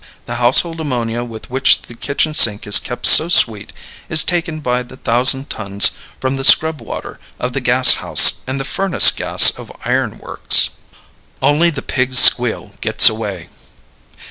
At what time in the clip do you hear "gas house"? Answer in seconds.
7.61-8.37